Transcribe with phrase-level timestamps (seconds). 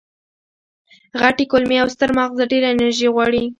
[1.21, 3.43] غټې کولمې او ستر ماغز ډېره انرژي غواړي.